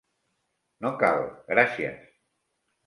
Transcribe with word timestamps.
No 0.87 0.93
cal, 1.03 1.21
gràcies. 1.53 2.05